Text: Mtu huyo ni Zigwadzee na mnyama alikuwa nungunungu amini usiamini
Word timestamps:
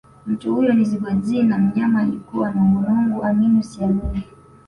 Mtu 0.25 0.55
huyo 0.55 0.73
ni 0.73 0.85
Zigwadzee 0.85 1.43
na 1.43 1.57
mnyama 1.57 1.99
alikuwa 2.01 2.51
nungunungu 2.51 3.23
amini 3.23 3.59
usiamini 3.59 4.23